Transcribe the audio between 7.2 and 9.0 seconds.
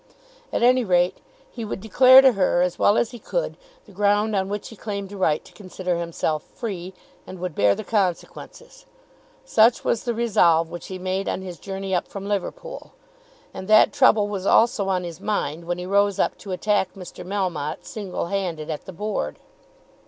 and would bear the consequences.